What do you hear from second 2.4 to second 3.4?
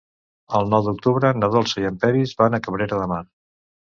van a Cabrera de Mar.